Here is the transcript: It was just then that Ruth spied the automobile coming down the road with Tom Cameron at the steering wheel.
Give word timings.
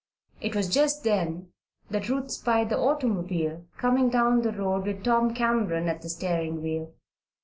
It 0.41 0.55
was 0.55 0.67
just 0.67 1.03
then 1.03 1.51
that 1.91 2.09
Ruth 2.09 2.31
spied 2.31 2.69
the 2.69 2.77
automobile 2.79 3.67
coming 3.77 4.09
down 4.09 4.41
the 4.41 4.51
road 4.51 4.87
with 4.87 5.03
Tom 5.03 5.31
Cameron 5.35 5.87
at 5.87 6.01
the 6.01 6.09
steering 6.09 6.63
wheel. 6.63 6.95